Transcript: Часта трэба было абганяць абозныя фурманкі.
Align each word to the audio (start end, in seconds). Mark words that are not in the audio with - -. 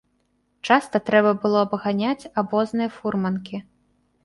Часта 0.69 1.01
трэба 1.09 1.33
было 1.43 1.61
абганяць 1.65 2.29
абозныя 2.45 2.89
фурманкі. 2.97 3.57